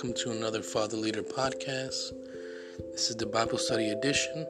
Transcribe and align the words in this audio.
welcome 0.00 0.14
to 0.14 0.30
another 0.30 0.62
Father 0.62 0.96
Leader 0.96 1.22
podcast. 1.22 2.14
This 2.92 3.10
is 3.10 3.16
the 3.16 3.26
Bible 3.26 3.58
study 3.58 3.90
edition. 3.90 4.46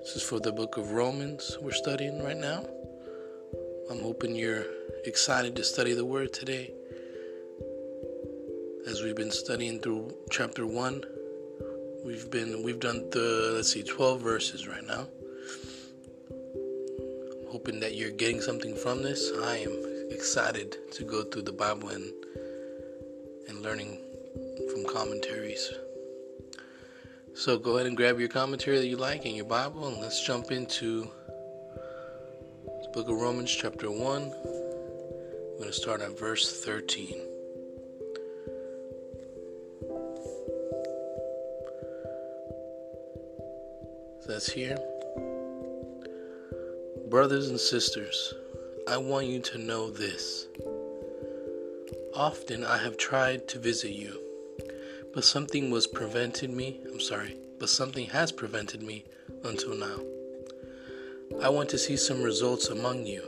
This 0.00 0.16
is 0.16 0.22
for 0.22 0.38
the 0.38 0.52
book 0.52 0.76
of 0.76 0.92
Romans 0.92 1.56
we're 1.62 1.72
studying 1.72 2.22
right 2.22 2.36
now. 2.36 2.66
I'm 3.90 4.00
hoping 4.00 4.36
you're 4.36 4.66
excited 5.06 5.56
to 5.56 5.64
study 5.64 5.94
the 5.94 6.04
word 6.04 6.34
today. 6.34 6.70
As 8.86 9.00
we've 9.00 9.16
been 9.16 9.30
studying 9.30 9.80
through 9.80 10.14
chapter 10.28 10.66
1, 10.66 11.02
we've 12.04 12.30
been 12.30 12.62
we've 12.62 12.80
done 12.80 13.08
the 13.08 13.52
let's 13.54 13.72
see 13.72 13.82
12 13.82 14.20
verses 14.20 14.68
right 14.68 14.84
now. 14.84 15.08
I'm 16.30 17.50
hoping 17.50 17.80
that 17.80 17.94
you're 17.94 18.10
getting 18.10 18.42
something 18.42 18.76
from 18.76 19.02
this. 19.02 19.32
I 19.44 19.56
am 19.56 20.10
excited 20.10 20.92
to 20.92 21.04
go 21.04 21.22
through 21.22 21.44
the 21.44 21.52
Bible 21.52 21.88
and 21.88 22.12
and 22.36 22.43
learning 23.64 23.98
from 24.70 24.84
commentaries. 24.84 25.72
So 27.32 27.58
go 27.58 27.76
ahead 27.76 27.86
and 27.86 27.96
grab 27.96 28.20
your 28.20 28.28
commentary 28.28 28.76
that 28.76 28.86
you 28.86 28.96
like 28.98 29.24
in 29.24 29.34
your 29.34 29.46
Bible 29.46 29.88
and 29.88 30.00
let's 30.02 30.24
jump 30.24 30.52
into 30.52 31.08
the 32.66 32.88
book 32.92 33.08
of 33.08 33.16
Romans, 33.16 33.50
chapter 33.50 33.90
1. 33.90 33.98
We're 33.98 35.58
going 35.58 35.70
to 35.70 35.72
start 35.72 36.02
at 36.02 36.18
verse 36.18 36.62
13. 36.62 37.22
That's 44.28 44.50
here. 44.50 44.76
Brothers 47.08 47.48
and 47.48 47.58
sisters, 47.58 48.34
I 48.86 48.98
want 48.98 49.26
you 49.26 49.40
to 49.40 49.58
know 49.58 49.90
this. 49.90 50.48
Often 52.16 52.62
I 52.64 52.78
have 52.78 52.96
tried 52.96 53.48
to 53.48 53.58
visit 53.58 53.90
you, 53.90 54.20
but 55.12 55.24
something 55.24 55.72
was 55.72 55.88
prevented 55.88 56.48
me. 56.48 56.80
I'm 56.86 57.00
sorry, 57.00 57.36
but 57.58 57.68
something 57.68 58.06
has 58.06 58.30
prevented 58.30 58.82
me 58.82 59.04
until 59.42 59.74
now. 59.74 59.98
I 61.42 61.48
want 61.48 61.70
to 61.70 61.78
see 61.78 61.96
some 61.96 62.22
results 62.22 62.68
among 62.68 63.06
you, 63.06 63.24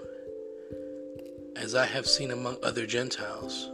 as 1.56 1.74
I 1.74 1.84
have 1.86 2.06
seen 2.06 2.30
among 2.30 2.58
other 2.62 2.86
Gentiles. 2.86 3.68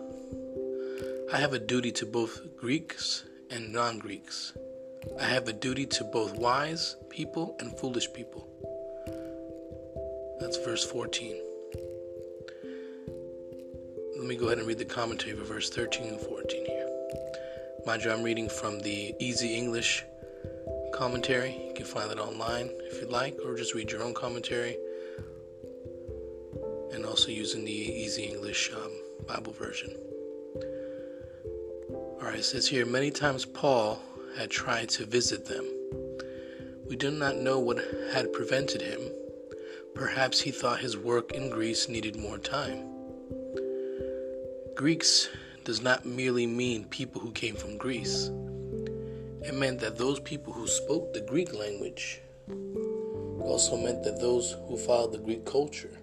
I 1.30 1.36
have 1.36 1.52
a 1.52 1.58
duty 1.58 1.92
to 1.92 2.06
both 2.06 2.56
Greeks 2.56 3.24
and 3.50 3.70
non 3.70 3.98
Greeks. 3.98 4.54
I 5.20 5.24
have 5.24 5.46
a 5.46 5.52
duty 5.52 5.84
to 5.84 6.04
both 6.04 6.36
wise 6.36 6.96
people 7.10 7.54
and 7.60 7.76
foolish 7.78 8.10
people. 8.14 8.48
That's 10.40 10.56
verse 10.56 10.86
14 10.86 11.41
let 14.22 14.28
me 14.28 14.36
go 14.36 14.46
ahead 14.46 14.58
and 14.58 14.68
read 14.68 14.78
the 14.78 14.84
commentary 14.84 15.34
for 15.36 15.42
verse 15.42 15.68
13 15.68 16.06
and 16.06 16.20
14 16.20 16.64
here. 16.64 16.88
Mind 17.84 18.04
you, 18.04 18.12
I'm 18.12 18.22
reading 18.22 18.48
from 18.48 18.78
the 18.78 19.16
Easy 19.18 19.56
English 19.56 20.04
commentary. 20.94 21.60
You 21.66 21.74
can 21.74 21.84
find 21.84 22.08
it 22.08 22.20
online 22.20 22.70
if 22.84 23.00
you'd 23.00 23.10
like, 23.10 23.36
or 23.44 23.56
just 23.56 23.74
read 23.74 23.90
your 23.90 24.00
own 24.00 24.14
commentary. 24.14 24.76
And 26.92 27.04
also 27.04 27.32
using 27.32 27.64
the 27.64 27.72
Easy 27.72 28.22
English 28.22 28.70
um, 28.72 28.92
Bible 29.26 29.52
version. 29.54 29.92
Alright, 31.90 32.38
it 32.38 32.44
says 32.44 32.68
here 32.68 32.86
many 32.86 33.10
times 33.10 33.44
Paul 33.44 33.98
had 34.38 34.52
tried 34.52 34.88
to 34.90 35.04
visit 35.04 35.46
them. 35.46 35.68
We 36.88 36.94
do 36.94 37.10
not 37.10 37.38
know 37.38 37.58
what 37.58 37.84
had 38.12 38.32
prevented 38.32 38.82
him. 38.82 39.00
Perhaps 39.96 40.42
he 40.42 40.52
thought 40.52 40.78
his 40.78 40.96
work 40.96 41.32
in 41.32 41.50
Greece 41.50 41.88
needed 41.88 42.14
more 42.14 42.38
time. 42.38 42.91
Greeks 44.74 45.28
does 45.64 45.82
not 45.82 46.06
merely 46.06 46.46
mean 46.46 46.86
people 46.86 47.20
who 47.20 47.30
came 47.32 47.54
from 47.54 47.76
Greece. 47.76 48.30
It 49.42 49.54
meant 49.54 49.80
that 49.80 49.98
those 49.98 50.18
people 50.20 50.54
who 50.54 50.66
spoke 50.66 51.12
the 51.12 51.20
Greek 51.20 51.52
language 51.52 52.22
also 53.42 53.76
meant 53.76 54.02
that 54.04 54.18
those 54.18 54.56
who 54.66 54.78
followed 54.78 55.12
the 55.12 55.18
Greek 55.18 55.44
culture. 55.44 55.98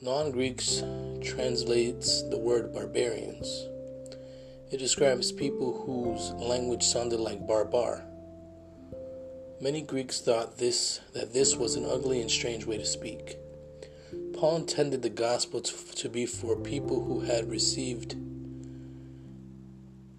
Non 0.00 0.30
Greeks 0.30 0.82
translates 1.22 2.22
the 2.22 2.38
word 2.38 2.72
barbarians. 2.72 3.68
It 4.72 4.78
describes 4.78 5.32
people 5.32 5.82
whose 5.84 6.30
language 6.32 6.82
sounded 6.82 7.20
like 7.20 7.46
barbar. 7.46 8.02
Many 9.60 9.82
Greeks 9.82 10.22
thought 10.22 10.56
this 10.56 11.00
that 11.12 11.34
this 11.34 11.56
was 11.56 11.74
an 11.74 11.84
ugly 11.84 12.22
and 12.22 12.30
strange 12.30 12.64
way 12.64 12.78
to 12.78 12.86
speak. 12.86 13.36
Paul 14.36 14.56
intended 14.56 15.02
the 15.02 15.10
gospel 15.10 15.60
to, 15.60 15.94
to 15.94 16.08
be 16.08 16.26
for 16.26 16.56
people 16.56 17.04
who 17.04 17.20
had 17.20 17.50
received. 17.50 18.14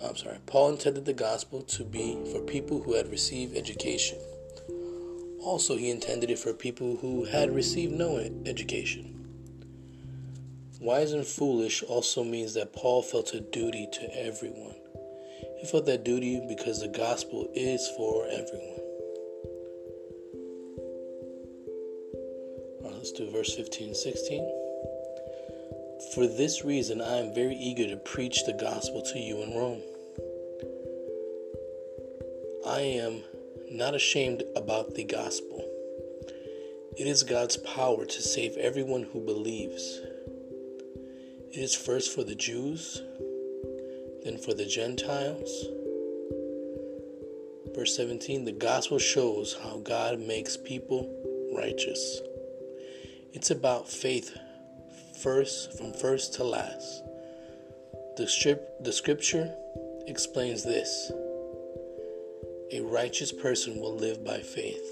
I'm 0.03 0.16
sorry. 0.16 0.38
Paul 0.46 0.70
intended 0.70 1.06
the 1.06 1.14
gospel 1.14 1.62
to 1.62 1.84
be 1.84 2.18
for 2.31 2.40
people 2.40 2.81
who 2.81 2.94
had 2.94 3.12
received 3.12 3.58
education. 3.58 4.18
Also, 5.42 5.78
he 5.78 5.90
intended 5.90 6.30
it 6.30 6.40
for 6.40 6.54
people 6.54 6.98
who 6.98 7.25
had 7.25 7.54
received 7.54 7.94
no 7.94 8.18
education. 8.46 9.12
Wise 10.80 11.12
and 11.12 11.25
foolish 11.25 11.84
also 11.84 12.24
means 12.24 12.54
that 12.54 12.74
Paul 12.74 13.02
felt 13.02 13.34
a 13.34 13.42
duty 13.42 13.88
to 13.92 14.18
everyone. 14.18 14.75
He 15.59 15.68
felt 15.68 15.86
that 15.88 16.04
duty 16.04 16.42
because 16.48 16.80
the 16.81 16.88
gospel 16.88 17.50
is 17.54 17.88
for 17.98 18.25
everyone. 18.28 18.84
Let's 23.18 23.31
verse 23.31 23.56
15 23.56 23.88
and 23.88 23.96
16. 23.96 24.52
For 26.14 26.28
this 26.28 26.66
reason, 26.66 27.00
I 27.00 27.18
am 27.18 27.34
very 27.34 27.56
eager 27.56 27.88
to 27.88 27.96
preach 27.96 28.44
the 28.44 28.52
gospel 28.52 29.02
to 29.03 29.20
you 29.20 29.42
in 29.42 29.56
Rome. 29.56 29.81
I 32.68 32.81
am 32.81 33.24
not 33.72 33.96
ashamed 33.96 34.44
about 34.58 34.96
the 34.96 35.06
gospel. 35.06 35.64
It 36.98 37.08
is 37.08 37.24
God's 37.24 37.56
power 37.56 38.06
to 38.06 38.22
save 38.22 38.58
everyone 38.58 39.04
who 39.04 39.22
believes. 39.22 40.02
It 41.54 41.59
is 41.59 41.74
first 41.74 42.14
for 42.14 42.25
the 42.25 42.36
Jews, 42.36 43.02
then 44.25 44.38
for 44.38 44.54
the 44.54 44.66
Gentiles. 44.66 45.68
Verse 47.74 47.96
17 47.96 48.44
The 48.44 48.52
gospel 48.52 49.00
shows 49.00 49.58
how 49.64 49.78
God 49.78 50.20
makes 50.20 50.58
people 50.58 51.09
righteous. 51.56 52.20
It's 53.35 53.51
about 53.51 53.90
faith 53.90 54.38
first, 55.22 55.78
from 55.78 55.91
first 55.91 56.35
to 56.35 56.46
last. 56.46 57.03
The, 58.16 58.25
strip, 58.29 58.81
the 58.81 58.94
scripture 58.94 59.53
explains 60.07 60.63
this 60.63 61.12
a 62.72 62.79
righteous 62.79 63.34
person 63.34 63.81
will 63.81 63.94
live 63.94 64.24
by 64.24 64.40
faith. 64.40 64.90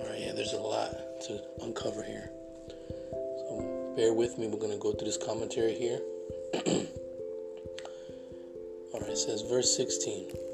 Alright, 0.00 0.20
yeah, 0.20 0.32
there's 0.32 0.54
a 0.54 0.56
lot 0.56 0.96
to 1.26 1.42
uncover 1.60 2.02
here. 2.02 2.30
So 3.10 3.92
bear 3.94 4.14
with 4.14 4.38
me, 4.38 4.46
we're 4.46 4.58
going 4.58 4.72
to 4.72 4.78
go 4.78 4.92
through 4.92 5.08
this 5.08 5.18
commentary 5.18 5.74
here. 5.74 6.00
Alright, 8.94 9.10
it 9.10 9.18
says, 9.18 9.42
verse 9.42 9.76
16. 9.76 10.51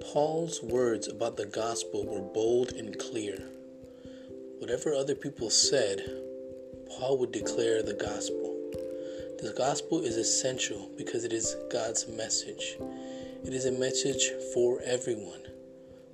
Paul's 0.00 0.62
words 0.62 1.08
about 1.08 1.36
the 1.36 1.46
gospel 1.46 2.06
were 2.06 2.22
bold 2.22 2.72
and 2.72 2.98
clear. 2.98 3.38
Whatever 4.58 4.94
other 4.94 5.14
people 5.14 5.50
said, 5.50 6.00
Paul 6.88 7.18
would 7.18 7.32
declare 7.32 7.82
the 7.82 7.94
gospel. 7.94 8.56
The 9.40 9.54
gospel 9.56 10.00
is 10.00 10.16
essential 10.16 10.90
because 10.96 11.24
it 11.24 11.32
is 11.32 11.56
God's 11.70 12.08
message. 12.08 12.76
It 13.44 13.54
is 13.54 13.66
a 13.66 13.72
message 13.72 14.30
for 14.52 14.80
everyone, 14.82 15.42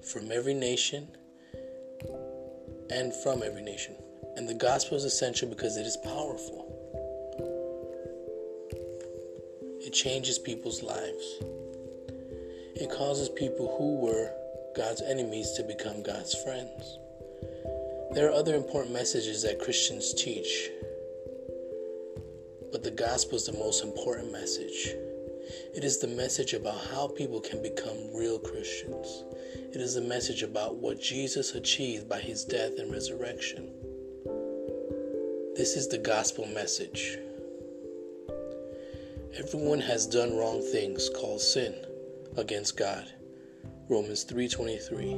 from 0.02 0.30
every 0.30 0.54
nation 0.54 1.08
and 2.90 3.14
from 3.14 3.42
every 3.42 3.62
nation. 3.62 3.94
And 4.36 4.48
the 4.48 4.54
gospel 4.54 4.96
is 4.96 5.04
essential 5.04 5.48
because 5.48 5.76
it 5.76 5.86
is 5.86 5.96
powerful. 5.96 6.66
It 9.80 9.92
changes 9.92 10.38
people's 10.38 10.82
lives. 10.82 11.42
It 12.78 12.90
causes 12.90 13.30
people 13.30 13.74
who 13.78 13.96
were 13.96 14.30
God's 14.76 15.00
enemies 15.00 15.52
to 15.52 15.62
become 15.62 16.02
God's 16.02 16.34
friends. 16.34 16.98
There 18.12 18.28
are 18.28 18.32
other 18.32 18.54
important 18.54 18.92
messages 18.92 19.42
that 19.44 19.58
Christians 19.58 20.12
teach, 20.12 20.68
but 22.70 22.84
the 22.84 22.90
gospel 22.90 23.36
is 23.36 23.46
the 23.46 23.54
most 23.54 23.82
important 23.82 24.30
message. 24.30 24.94
It 25.74 25.84
is 25.84 25.96
the 25.96 26.08
message 26.08 26.52
about 26.52 26.76
how 26.92 27.08
people 27.08 27.40
can 27.40 27.62
become 27.62 28.14
real 28.14 28.38
Christians. 28.38 29.24
It 29.72 29.80
is 29.80 29.94
the 29.94 30.02
message 30.02 30.42
about 30.42 30.76
what 30.76 31.00
Jesus 31.00 31.54
achieved 31.54 32.10
by 32.10 32.20
his 32.20 32.44
death 32.44 32.78
and 32.78 32.92
resurrection. 32.92 33.72
This 35.56 35.76
is 35.76 35.88
the 35.88 36.02
gospel 36.04 36.44
message. 36.44 37.16
Everyone 39.38 39.80
has 39.80 40.06
done 40.06 40.36
wrong 40.36 40.60
things 40.60 41.08
called 41.08 41.40
sin 41.40 41.74
against 42.36 42.76
God. 42.76 43.12
Romans 43.88 44.24
3:23. 44.24 45.14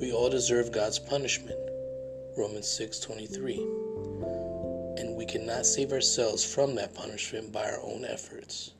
We 0.00 0.12
all 0.12 0.28
deserve 0.28 0.72
God's 0.72 0.98
punishment. 0.98 1.58
Romans 2.36 2.66
6:23. 2.66 3.60
And 4.98 5.16
we 5.16 5.24
cannot 5.24 5.66
save 5.66 5.92
ourselves 5.92 6.44
from 6.44 6.74
that 6.74 6.94
punishment 6.94 7.52
by 7.52 7.70
our 7.70 7.80
own 7.82 8.04
efforts. 8.04 8.72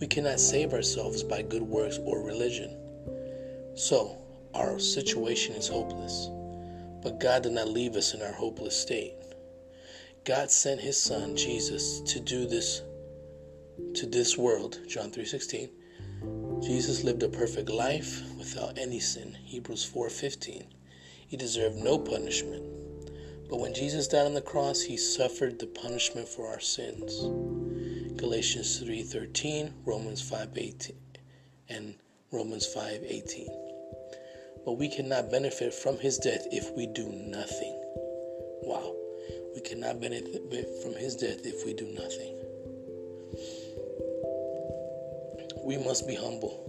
We 0.00 0.06
cannot 0.06 0.40
save 0.40 0.72
ourselves 0.72 1.22
by 1.22 1.42
good 1.42 1.62
works 1.62 1.98
or 1.98 2.22
religion. 2.22 2.76
So, 3.74 4.18
our 4.54 4.78
situation 4.78 5.54
is 5.54 5.68
hopeless. 5.68 6.28
But 7.02 7.20
God 7.20 7.42
did 7.42 7.52
not 7.52 7.68
leave 7.68 7.96
us 7.96 8.14
in 8.14 8.22
our 8.22 8.32
hopeless 8.32 8.76
state. 8.76 9.14
God 10.24 10.50
sent 10.50 10.80
his 10.80 10.96
son 10.96 11.36
Jesus 11.36 12.00
to 12.12 12.20
do 12.20 12.46
this 12.46 12.82
to 13.94 14.06
this 14.06 14.38
world, 14.38 14.80
John 14.88 15.10
3:16. 15.10 15.70
Jesus 16.62 17.04
lived 17.04 17.22
a 17.22 17.28
perfect 17.28 17.68
life 17.68 18.22
without 18.38 18.78
any 18.78 18.98
sin, 18.98 19.36
Hebrews 19.44 19.84
4:15. 19.84 20.64
He 21.28 21.36
deserved 21.36 21.76
no 21.76 21.98
punishment. 21.98 22.64
But 23.48 23.60
when 23.60 23.74
Jesus 23.74 24.08
died 24.08 24.26
on 24.26 24.34
the 24.34 24.40
cross, 24.40 24.80
he 24.80 24.96
suffered 24.96 25.58
the 25.58 25.66
punishment 25.66 26.28
for 26.28 26.46
our 26.48 26.60
sins. 26.60 27.20
Galatians 28.16 28.80
3:13, 28.80 29.74
Romans 29.84 30.22
5:18, 30.22 30.96
and 31.68 31.94
Romans 32.32 32.66
5:18. 32.66 33.50
But 34.64 34.78
we 34.78 34.88
cannot 34.88 35.30
benefit 35.30 35.74
from 35.74 35.98
his 35.98 36.18
death 36.18 36.46
if 36.50 36.72
we 36.72 36.86
do 36.86 37.06
nothing. 37.06 37.78
Wow. 38.62 38.96
We 39.54 39.60
cannot 39.60 40.00
benefit 40.00 40.82
from 40.82 40.94
his 40.94 41.16
death 41.16 41.44
if 41.44 41.64
we 41.64 41.74
do 41.74 41.86
nothing. 41.86 42.34
We 45.66 45.78
must 45.78 46.06
be 46.06 46.14
humble. 46.14 46.62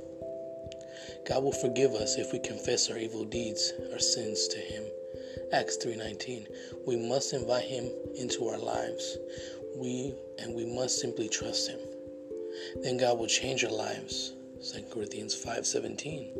God 1.27 1.43
will 1.43 1.51
forgive 1.51 1.93
us 1.93 2.15
if 2.17 2.33
we 2.33 2.39
confess 2.39 2.89
our 2.89 2.97
evil 2.97 3.25
deeds, 3.25 3.71
our 3.93 3.99
sins 3.99 4.47
to 4.47 4.57
him. 4.57 4.85
Acts 5.51 5.77
3:19. 5.77 6.47
We 6.87 6.95
must 6.95 7.31
invite 7.31 7.65
him 7.65 7.91
into 8.15 8.47
our 8.47 8.57
lives. 8.57 9.19
We 9.75 10.15
and 10.39 10.55
we 10.55 10.65
must 10.65 10.97
simply 10.97 11.29
trust 11.29 11.69
him. 11.69 11.79
Then 12.77 12.97
God 12.97 13.19
will 13.19 13.27
change 13.27 13.63
our 13.63 13.71
lives. 13.71 14.33
2 14.63 14.89
Corinthians 14.89 15.35
5:17. 15.35 16.31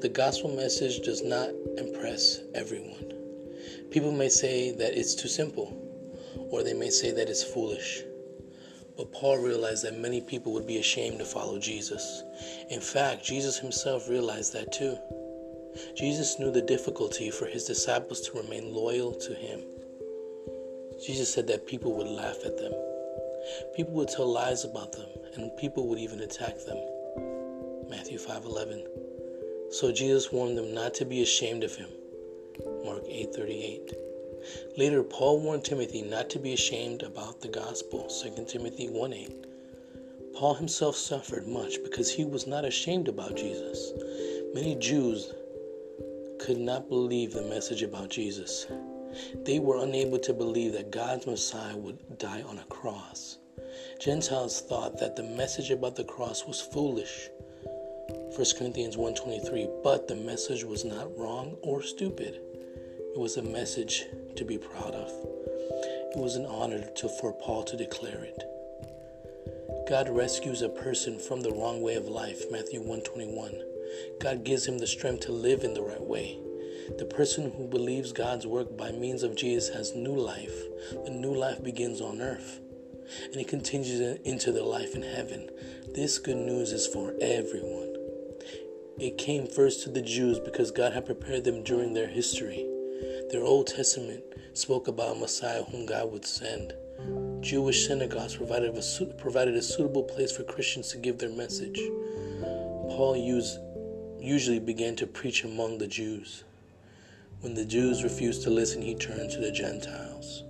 The 0.00 0.10
gospel 0.10 0.50
message 0.54 1.00
does 1.00 1.22
not 1.22 1.48
impress 1.78 2.40
everyone. 2.54 3.14
People 3.90 4.12
may 4.12 4.28
say 4.28 4.70
that 4.72 4.98
it's 4.98 5.14
too 5.14 5.28
simple, 5.28 5.72
or 6.50 6.62
they 6.62 6.74
may 6.74 6.90
say 6.90 7.10
that 7.10 7.30
it's 7.30 7.42
foolish. 7.42 8.04
But 8.96 9.12
Paul 9.12 9.38
realized 9.38 9.84
that 9.84 9.98
many 9.98 10.20
people 10.20 10.52
would 10.52 10.66
be 10.66 10.78
ashamed 10.78 11.18
to 11.18 11.24
follow 11.24 11.58
Jesus. 11.58 12.24
In 12.70 12.80
fact, 12.80 13.24
Jesus 13.24 13.58
himself 13.58 14.08
realized 14.08 14.52
that 14.54 14.72
too. 14.72 14.96
Jesus 15.94 16.38
knew 16.38 16.50
the 16.50 16.62
difficulty 16.62 17.30
for 17.30 17.46
his 17.46 17.64
disciples 17.64 18.22
to 18.22 18.38
remain 18.38 18.72
loyal 18.74 19.12
to 19.12 19.34
him. 19.34 19.62
Jesus 21.04 21.32
said 21.32 21.46
that 21.48 21.66
people 21.66 21.94
would 21.94 22.06
laugh 22.06 22.38
at 22.44 22.56
them. 22.56 22.72
People 23.74 23.94
would 23.94 24.08
tell 24.08 24.26
lies 24.26 24.64
about 24.64 24.92
them, 24.92 25.08
and 25.34 25.56
people 25.56 25.86
would 25.88 25.98
even 25.98 26.20
attack 26.20 26.56
them. 26.64 26.78
Matthew 27.88 28.18
5:11. 28.18 28.86
So 29.70 29.92
Jesus 29.92 30.32
warned 30.32 30.56
them 30.56 30.72
not 30.72 30.94
to 30.94 31.04
be 31.04 31.22
ashamed 31.22 31.64
of 31.64 31.74
him. 31.76 31.90
Mark 32.84 33.04
8:38. 33.06 34.05
Later 34.76 35.02
Paul 35.02 35.40
warned 35.40 35.64
Timothy 35.64 36.02
not 36.02 36.30
to 36.30 36.38
be 36.38 36.52
ashamed 36.52 37.02
about 37.02 37.40
the 37.40 37.48
gospel. 37.48 38.08
2 38.08 38.46
Timothy 38.46 38.88
1:8. 38.88 39.46
Paul 40.34 40.54
himself 40.54 40.96
suffered 40.96 41.46
much 41.46 41.82
because 41.82 42.10
he 42.10 42.24
was 42.24 42.46
not 42.46 42.64
ashamed 42.64 43.08
about 43.08 43.36
Jesus. 43.36 43.92
Many 44.52 44.74
Jews 44.74 45.32
could 46.38 46.58
not 46.58 46.88
believe 46.88 47.32
the 47.32 47.42
message 47.42 47.82
about 47.82 48.10
Jesus. 48.10 48.66
They 49.44 49.58
were 49.58 49.78
unable 49.82 50.18
to 50.18 50.34
believe 50.34 50.74
that 50.74 50.90
God's 50.90 51.26
Messiah 51.26 51.76
would 51.76 52.18
die 52.18 52.42
on 52.42 52.58
a 52.58 52.64
cross. 52.64 53.38
Gentiles 53.98 54.60
thought 54.60 54.98
that 54.98 55.16
the 55.16 55.22
message 55.22 55.70
about 55.70 55.96
the 55.96 56.04
cross 56.04 56.46
was 56.46 56.60
foolish. 56.60 57.30
1 58.36 58.44
Corinthians 58.58 58.96
1:23 58.96 59.82
But 59.82 60.06
the 60.06 60.16
message 60.16 60.64
was 60.64 60.84
not 60.84 61.16
wrong 61.16 61.56
or 61.62 61.82
stupid. 61.82 62.40
It 63.16 63.20
was 63.20 63.38
a 63.38 63.42
message 63.42 64.04
to 64.36 64.44
be 64.44 64.58
proud 64.58 64.94
of. 64.94 65.08
It 65.08 66.18
was 66.18 66.36
an 66.36 66.44
honor 66.44 66.84
to, 66.96 67.08
for 67.08 67.32
Paul 67.32 67.64
to 67.64 67.74
declare 67.74 68.22
it. 68.22 68.42
God 69.88 70.10
rescues 70.10 70.60
a 70.60 70.68
person 70.68 71.18
from 71.18 71.40
the 71.40 71.50
wrong 71.50 71.80
way 71.80 71.94
of 71.94 72.08
life, 72.08 72.44
Matthew 72.50 72.80
121. 72.80 73.54
God 74.20 74.44
gives 74.44 74.66
him 74.66 74.76
the 74.76 74.86
strength 74.86 75.20
to 75.20 75.32
live 75.32 75.64
in 75.64 75.72
the 75.72 75.80
right 75.80 76.02
way. 76.02 76.38
The 76.98 77.06
person 77.06 77.52
who 77.52 77.66
believes 77.66 78.12
God's 78.12 78.46
work 78.46 78.76
by 78.76 78.92
means 78.92 79.22
of 79.22 79.34
Jesus 79.34 79.74
has 79.74 79.94
new 79.94 80.14
life. 80.14 80.54
The 81.06 81.10
new 81.10 81.32
life 81.32 81.64
begins 81.64 82.02
on 82.02 82.20
earth 82.20 82.60
and 83.24 83.36
it 83.36 83.48
continues 83.48 84.18
into 84.26 84.52
the 84.52 84.62
life 84.62 84.94
in 84.94 85.00
heaven. 85.00 85.48
This 85.94 86.18
good 86.18 86.36
news 86.36 86.70
is 86.70 86.86
for 86.86 87.14
everyone. 87.22 87.94
It 88.98 89.16
came 89.16 89.46
first 89.46 89.84
to 89.84 89.88
the 89.88 90.02
Jews 90.02 90.38
because 90.38 90.70
God 90.70 90.92
had 90.92 91.06
prepared 91.06 91.44
them 91.44 91.64
during 91.64 91.94
their 91.94 92.08
history. 92.08 92.66
Their 93.30 93.42
Old 93.42 93.66
Testament 93.66 94.24
spoke 94.54 94.88
about 94.88 95.16
a 95.16 95.18
Messiah 95.18 95.62
whom 95.64 95.86
God 95.86 96.12
would 96.12 96.24
send. 96.24 96.72
Jewish 97.40 97.86
synagogues 97.86 98.36
provided 98.36 98.76
a, 98.76 99.04
provided 99.14 99.54
a 99.54 99.62
suitable 99.62 100.02
place 100.02 100.32
for 100.32 100.42
Christians 100.42 100.88
to 100.88 100.98
give 100.98 101.18
their 101.18 101.30
message. 101.30 101.78
Paul 102.40 103.16
used 103.16 103.58
usually 104.18 104.58
began 104.58 104.96
to 104.96 105.06
preach 105.06 105.44
among 105.44 105.78
the 105.78 105.86
Jews. 105.86 106.44
When 107.40 107.54
the 107.54 107.64
Jews 107.64 108.02
refused 108.02 108.42
to 108.42 108.50
listen, 108.50 108.82
he 108.82 108.94
turned 108.94 109.30
to 109.30 109.40
the 109.40 109.52
Gentiles. 109.52 110.44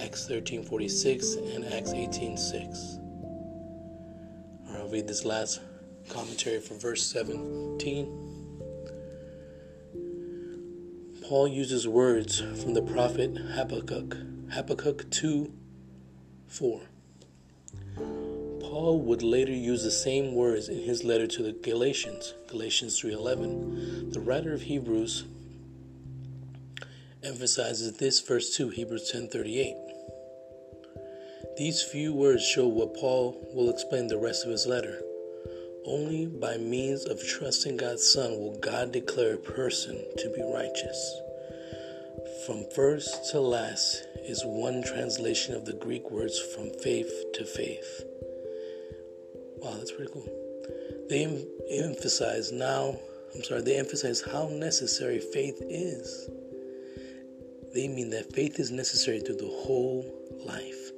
Acts 0.00 0.26
13:46 0.28 1.54
and 1.54 1.64
Acts 1.66 1.92
18:6. 1.92 2.98
I'll 4.70 4.88
read 4.88 5.06
this 5.06 5.24
last 5.24 5.60
commentary 6.08 6.60
from 6.60 6.78
verse 6.78 7.04
17. 7.06 8.37
Paul 11.28 11.46
uses 11.46 11.86
words 11.86 12.40
from 12.40 12.72
the 12.72 12.80
prophet 12.80 13.36
Habakkuk, 13.36 14.16
Habakkuk 14.50 15.10
2 15.10 15.52
4. 16.46 16.80
Paul 18.60 19.02
would 19.02 19.22
later 19.22 19.52
use 19.52 19.82
the 19.82 19.90
same 19.90 20.34
words 20.34 20.70
in 20.70 20.78
his 20.78 21.04
letter 21.04 21.26
to 21.26 21.42
the 21.42 21.52
Galatians, 21.52 22.32
Galatians 22.46 22.98
3:11. 22.98 24.10
The 24.14 24.20
writer 24.20 24.54
of 24.54 24.62
Hebrews 24.62 25.24
emphasizes 27.22 27.98
this 27.98 28.20
verse 28.20 28.56
2, 28.56 28.70
Hebrews 28.70 29.12
10:38. 29.12 29.76
These 31.58 31.82
few 31.82 32.14
words 32.14 32.42
show 32.42 32.66
what 32.66 32.94
Paul 32.94 33.36
will 33.52 33.68
explain 33.68 34.06
the 34.06 34.16
rest 34.16 34.46
of 34.46 34.50
his 34.50 34.66
letter. 34.66 35.02
Only 35.88 36.26
by 36.26 36.58
means 36.58 37.06
of 37.06 37.26
trusting 37.26 37.78
God's 37.78 38.06
Son 38.06 38.32
will 38.32 38.58
God 38.58 38.92
declare 38.92 39.36
a 39.36 39.38
person 39.38 40.04
to 40.18 40.28
be 40.28 40.42
righteous. 40.42 41.20
From 42.44 42.66
first 42.74 43.30
to 43.30 43.40
last 43.40 44.04
is 44.16 44.42
one 44.44 44.82
translation 44.82 45.54
of 45.54 45.64
the 45.64 45.72
Greek 45.72 46.10
words 46.10 46.38
from 46.38 46.68
faith 46.82 47.32
to 47.32 47.44
faith. 47.46 48.04
Wow, 49.56 49.76
that's 49.78 49.92
pretty 49.92 50.12
cool. 50.12 50.28
They 51.08 51.24
em- 51.24 51.46
emphasize 51.70 52.52
now, 52.52 52.94
I'm 53.34 53.42
sorry, 53.42 53.62
they 53.62 53.78
emphasize 53.78 54.20
how 54.20 54.48
necessary 54.48 55.20
faith 55.20 55.56
is. 55.70 56.28
They 57.72 57.88
mean 57.88 58.10
that 58.10 58.34
faith 58.34 58.60
is 58.60 58.70
necessary 58.70 59.20
through 59.20 59.36
the 59.36 59.46
whole 59.64 60.04
life, 60.44 60.90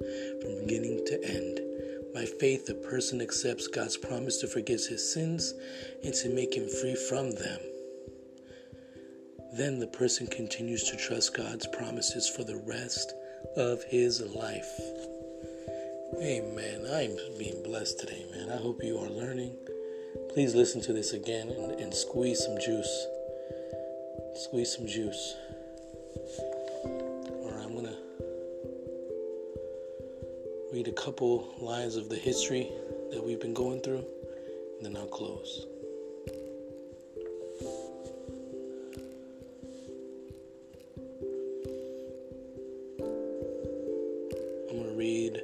from 0.42 0.66
beginning 0.66 1.06
to 1.06 1.24
end. 1.24 1.69
By 2.14 2.24
faith, 2.24 2.68
a 2.68 2.74
person 2.74 3.20
accepts 3.20 3.68
God's 3.68 3.96
promise 3.96 4.38
to 4.38 4.46
forgive 4.46 4.84
his 4.86 5.12
sins 5.12 5.54
and 6.04 6.12
to 6.14 6.28
make 6.28 6.54
him 6.54 6.68
free 6.68 6.96
from 6.96 7.30
them. 7.32 7.60
Then 9.52 9.78
the 9.78 9.86
person 9.86 10.26
continues 10.26 10.84
to 10.90 10.96
trust 10.96 11.36
God's 11.36 11.66
promises 11.66 12.28
for 12.28 12.44
the 12.44 12.62
rest 12.66 13.14
of 13.56 13.82
his 13.84 14.20
life. 14.20 14.80
Amen. 16.20 16.86
I'm 16.92 17.38
being 17.38 17.62
blessed 17.62 18.00
today, 18.00 18.24
man. 18.32 18.50
I 18.50 18.56
hope 18.56 18.82
you 18.82 18.98
are 18.98 19.08
learning. 19.08 19.56
Please 20.32 20.54
listen 20.54 20.80
to 20.82 20.92
this 20.92 21.12
again 21.12 21.48
and, 21.48 21.80
and 21.80 21.94
squeeze 21.94 22.44
some 22.44 22.58
juice. 22.58 23.06
Squeeze 24.34 24.76
some 24.76 24.86
juice. 24.86 25.34
Read 30.80 30.88
a 30.88 30.92
couple 30.92 31.52
lines 31.60 31.96
of 31.96 32.08
the 32.08 32.16
history 32.16 32.70
that 33.10 33.22
we've 33.22 33.38
been 33.38 33.52
going 33.52 33.82
through, 33.82 34.02
and 34.78 34.86
then 34.86 34.96
I'll 34.96 35.04
close. 35.08 35.66
I'm 44.70 44.78
going 44.78 44.88
to 44.88 44.94
read, 44.96 45.42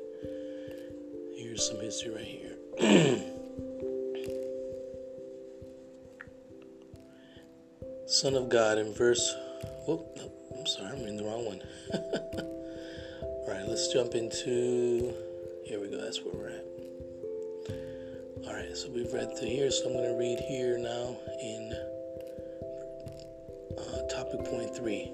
here's 1.37 1.69
some 1.69 1.81
history 1.81 2.15
right 2.15 2.25
here. 2.25 2.57
Son 8.07 8.37
of 8.37 8.49
God 8.49 8.79
in 8.79 8.95
verse. 8.95 9.35
Whoop, 9.87 10.19
I'm 10.59 10.67
sorry, 10.67 10.97
I'm 10.97 11.07
in 11.07 11.19
the 11.19 11.25
wrong 11.25 11.45
one. 11.45 11.61
All 13.23 13.49
right, 13.49 13.69
let's 13.69 13.93
jump 13.93 14.15
into. 14.15 15.26
That's 16.07 16.23
where 16.23 16.35
we're 16.35 16.51
at. 16.51 16.65
All 18.47 18.55
right, 18.55 18.77
so 18.77 18.89
we've 18.91 19.13
read 19.13 19.37
through 19.37 19.49
here, 19.49 19.73
so 19.73 19.87
I'm 19.87 19.93
going 19.93 20.05
to 20.05 20.17
read 20.17 20.39
here 20.39 20.79
now 20.79 21.17
in 21.43 21.73
uh, 23.77 24.07
topic 24.15 24.45
point 24.45 24.73
three. 24.77 25.11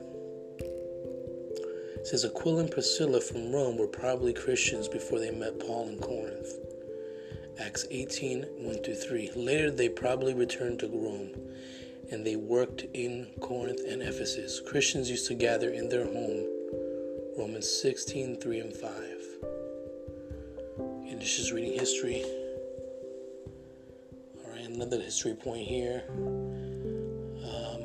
It 1.97 2.07
says 2.07 2.27
Aquila 2.27 2.65
and 2.65 2.71
Priscilla 2.71 3.23
from 3.23 3.51
Rome 3.51 3.79
were 3.79 3.87
probably 3.87 4.35
Christians 4.35 4.87
before 4.87 5.19
they 5.19 5.31
met 5.31 5.59
Paul 5.61 5.89
in 5.89 5.99
Corinth. 5.99 6.59
Acts 7.59 7.87
18 7.91 8.45
1 8.59 8.83
through 8.85 8.95
3. 8.95 9.31
Later, 9.35 9.71
they 9.71 9.89
probably 9.89 10.35
returned 10.35 10.81
to 10.81 10.89
Rome 10.89 11.33
and 12.11 12.27
they 12.27 12.37
worked 12.37 12.85
in 12.93 13.29
Corinth 13.41 13.81
and 13.89 14.03
Ephesus. 14.03 14.61
Christians 14.61 15.09
used 15.09 15.27
to 15.29 15.35
gather 15.35 15.71
in 15.71 15.89
their 15.89 16.05
home. 16.05 16.47
Romans 17.39 17.81
16 17.81 18.43
3 18.43 18.61
and 18.61 18.77
5. 18.77 19.62
And 21.13 21.21
this 21.21 21.39
is 21.39 21.53
reading 21.53 21.79
history. 21.79 22.25
All 24.43 24.51
right, 24.51 24.65
another 24.65 24.99
history 24.99 25.35
point 25.35 25.69
here. 25.69 26.05
Um, 27.45 27.85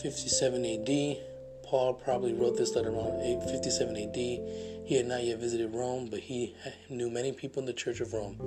57 0.00 0.64
AD. 0.64 1.18
Paul 1.62 1.92
probably 1.92 2.32
wrote 2.32 2.56
this 2.56 2.74
letter 2.74 2.88
around 2.88 3.20
57 3.50 3.96
AD. 3.96 4.16
He 4.16 4.94
had 4.96 5.06
not 5.06 5.24
yet 5.24 5.40
visited 5.40 5.74
Rome, 5.74 6.08
but 6.10 6.20
he 6.20 6.56
knew 6.88 7.10
many 7.10 7.32
people 7.32 7.60
in 7.60 7.66
the 7.66 7.74
Church 7.74 8.00
of 8.00 8.14
Rome. 8.14 8.38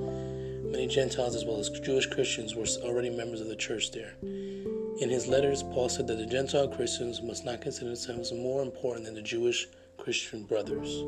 Many 0.71 0.87
Gentiles, 0.87 1.35
as 1.35 1.45
well 1.45 1.59
as 1.59 1.69
Jewish 1.69 2.07
Christians, 2.07 2.55
were 2.55 2.65
already 2.81 3.11
members 3.11 3.39
of 3.39 3.49
the 3.49 3.55
church 3.55 3.91
there. 3.91 4.15
In 4.23 5.09
his 5.11 5.27
letters, 5.27 5.61
Paul 5.61 5.89
said 5.89 6.07
that 6.07 6.17
the 6.17 6.25
Gentile 6.25 6.69
Christians 6.69 7.21
must 7.21 7.45
not 7.45 7.61
consider 7.61 7.89
themselves 7.89 8.33
more 8.33 8.63
important 8.63 9.05
than 9.05 9.13
the 9.13 9.21
Jewish 9.21 9.67
Christian 9.99 10.41
brothers. 10.41 11.03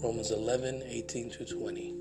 Romans 0.00 0.30
11 0.30 0.84
18 0.86 1.30
to 1.30 1.44
20. 1.44 1.99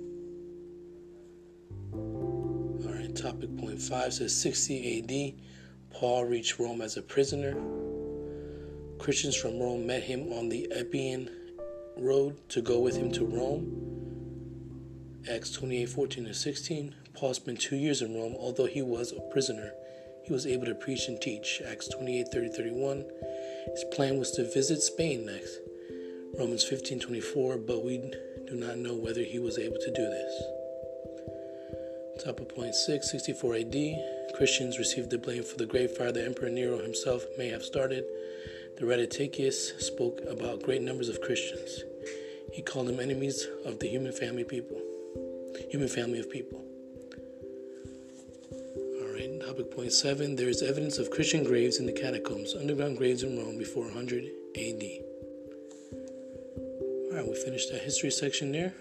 Topic 3.21 3.55
point 3.57 3.81
5 3.81 4.13
says 4.13 4.41
60 4.41 4.99
AD, 4.99 5.93
Paul 5.93 6.25
reached 6.25 6.59
Rome 6.59 6.81
as 6.81 6.97
a 6.97 7.01
prisoner. 7.01 7.55
Christians 8.97 9.35
from 9.35 9.59
Rome 9.59 9.85
met 9.87 10.03
him 10.03 10.31
on 10.33 10.49
the 10.49 10.71
Appian 10.77 11.29
Road 11.97 12.37
to 12.49 12.61
go 12.61 12.79
with 12.79 12.95
him 12.95 13.11
to 13.13 13.25
Rome. 13.25 13.85
Acts 15.29 15.51
28 15.51 15.89
14 15.89 16.25
to 16.25 16.33
16. 16.33 16.95
Paul 17.13 17.33
spent 17.33 17.59
two 17.59 17.75
years 17.75 18.01
in 18.01 18.15
Rome, 18.15 18.35
although 18.39 18.67
he 18.67 18.81
was 18.81 19.11
a 19.11 19.21
prisoner 19.31 19.71
he 20.29 20.33
was 20.33 20.45
able 20.45 20.67
to 20.67 20.75
preach 20.75 21.07
and 21.07 21.19
teach. 21.19 21.59
Acts 21.67 21.87
28 21.87 22.27
30 22.31 22.49
31. 22.49 23.05
His 23.71 23.83
plan 23.91 24.19
was 24.19 24.29
to 24.33 24.43
visit 24.53 24.79
Spain 24.79 25.25
next. 25.25 25.57
Romans 26.37 26.63
15 26.63 26.99
24. 26.99 27.57
But 27.57 27.83
we 27.83 27.97
do 28.45 28.53
not 28.53 28.77
know 28.77 28.93
whether 28.93 29.23
he 29.23 29.39
was 29.39 29.57
able 29.57 29.79
to 29.79 29.91
do 29.91 30.03
this. 30.03 30.58
Top 32.23 32.41
of 32.41 32.49
point 32.49 32.75
6 32.75 33.09
64 33.09 33.55
AD. 33.55 33.75
Christians 34.35 34.77
received 34.77 35.09
the 35.09 35.17
blame 35.17 35.41
for 35.41 35.55
the 35.55 35.65
great 35.65 35.95
fire 35.95 36.11
the 36.11 36.25
Emperor 36.25 36.49
Nero 36.49 36.77
himself 36.77 37.23
may 37.37 37.47
have 37.47 37.63
started. 37.63 38.03
Tacitus 38.77 39.73
spoke 39.79 40.19
about 40.29 40.61
great 40.61 40.81
numbers 40.81 41.07
of 41.07 41.21
Christians. 41.21 41.83
He 42.51 42.61
called 42.61 42.87
them 42.87 42.99
enemies 42.99 43.47
of 43.65 43.79
the 43.79 43.87
human 43.87 44.11
family 44.11 44.43
people, 44.43 44.81
human 45.69 45.87
family 45.87 46.19
of 46.19 46.29
people. 46.29 46.61
All 48.51 49.13
right, 49.13 49.39
topic 49.39 49.73
point 49.73 49.93
seven 49.93 50.35
there 50.35 50.49
is 50.49 50.61
evidence 50.61 50.97
of 50.97 51.11
Christian 51.11 51.45
graves 51.45 51.79
in 51.79 51.85
the 51.85 51.93
catacombs, 51.93 52.53
underground 52.53 52.97
graves 52.97 53.23
in 53.23 53.37
Rome 53.37 53.57
before 53.57 53.83
100 53.83 54.25
AD. 54.57 54.83
Alright, 57.11 57.27
we 57.27 57.35
finished 57.45 57.71
that 57.71 57.81
history 57.81 58.11
section 58.11 58.51
there. 58.51 58.73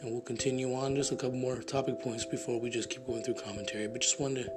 And 0.00 0.12
we'll 0.12 0.20
continue 0.20 0.74
on 0.74 0.94
just 0.94 1.10
a 1.12 1.16
couple 1.16 1.38
more 1.38 1.56
topic 1.56 2.00
points 2.00 2.24
before 2.24 2.60
we 2.60 2.70
just 2.70 2.90
keep 2.90 3.06
going 3.06 3.22
through 3.22 3.34
commentary. 3.34 3.88
But 3.88 4.00
just 4.00 4.20
wanted 4.20 4.44
to 4.44 4.52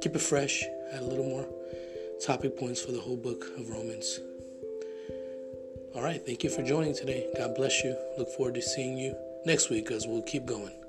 keep 0.00 0.14
it 0.14 0.20
fresh, 0.20 0.64
add 0.92 1.02
a 1.02 1.04
little 1.04 1.24
more 1.24 1.46
topic 2.24 2.58
points 2.58 2.80
for 2.80 2.92
the 2.92 3.00
whole 3.00 3.16
book 3.16 3.44
of 3.58 3.68
Romans. 3.68 4.20
All 5.94 6.02
right, 6.02 6.24
thank 6.24 6.44
you 6.44 6.50
for 6.50 6.62
joining 6.62 6.94
today. 6.94 7.26
God 7.36 7.54
bless 7.56 7.82
you. 7.82 7.96
Look 8.16 8.28
forward 8.30 8.54
to 8.54 8.62
seeing 8.62 8.96
you 8.96 9.14
next 9.44 9.70
week 9.70 9.90
as 9.90 10.06
we'll 10.06 10.22
keep 10.22 10.46
going. 10.46 10.79